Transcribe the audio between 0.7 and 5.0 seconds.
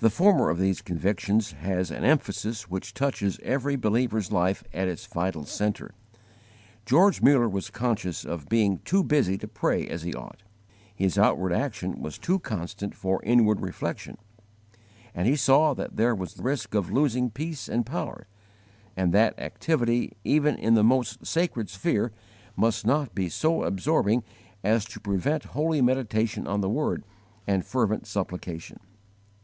convictions has an emphasis which touches every believer's life at